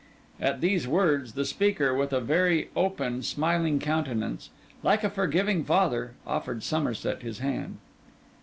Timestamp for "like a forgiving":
4.81-5.63